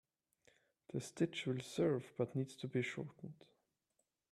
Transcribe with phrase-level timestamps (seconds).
[0.91, 3.45] The stitch will serve but needs to be shortened.